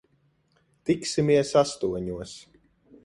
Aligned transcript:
Tiksimies 0.89 1.53
astoņos. 1.63 2.37